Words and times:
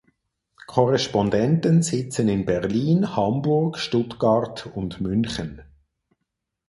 Korrespondenten 0.65 1.83
sitzen 1.83 2.27
in 2.27 2.43
Berlin, 2.43 3.15
Hamburg, 3.15 3.77
Stuttgart 3.77 4.65
und 4.65 4.99
München. 4.99 5.61